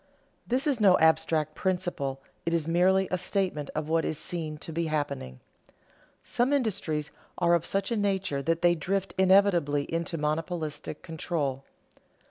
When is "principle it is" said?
1.53-2.67